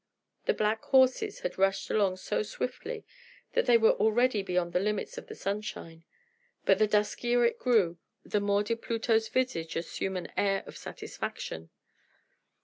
The 0.45 0.55
black 0.55 0.81
horses 0.85 1.41
had 1.41 1.59
rushed 1.59 1.91
along 1.91 2.17
so 2.17 2.41
swiftly 2.41 3.05
that 3.53 3.67
they 3.67 3.77
were 3.77 3.91
already 3.91 4.41
beyond 4.41 4.73
the 4.73 4.79
limits 4.79 5.15
of 5.15 5.27
the 5.27 5.35
sunshine. 5.35 6.05
But 6.65 6.79
the 6.79 6.87
duskier 6.87 7.45
it 7.45 7.59
grew, 7.59 7.99
the 8.25 8.41
more 8.41 8.63
did 8.63 8.81
Pluto's 8.81 9.27
visage 9.29 9.75
assume 9.75 10.17
an 10.17 10.31
air 10.35 10.63
of 10.65 10.75
satisfaction. 10.75 11.69